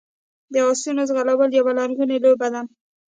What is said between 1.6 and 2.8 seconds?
لرغونې لوبه ده.